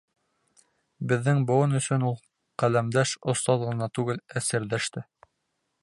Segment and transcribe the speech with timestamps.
[1.11, 2.17] Беҙҙең быуын өсөн ул
[2.63, 5.07] ҡәләмдәш, остаз ғына түгел, ә серҙәш тә.